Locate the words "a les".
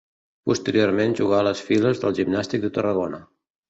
1.43-1.63